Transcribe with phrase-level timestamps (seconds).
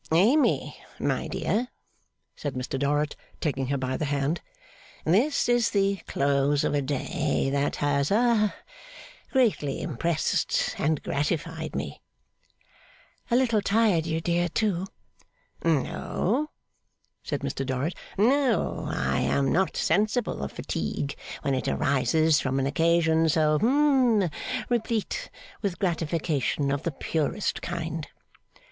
[0.11, 1.67] 'Amy, my dear,'
[2.35, 4.41] said Mr Dorrit, taking her by the hand,
[5.05, 8.55] 'this is the close of a day, that has ha
[9.31, 12.01] greatly impressed and gratified me.'
[13.29, 14.87] 'A little tired you, dear, too?'
[15.63, 16.49] 'No,'
[17.21, 22.65] said Mr Dorrit, 'no: I am not sensible of fatigue when it arises from an
[22.65, 24.31] occasion so hum
[24.67, 25.29] replete
[25.61, 28.07] with gratification of the purest kind.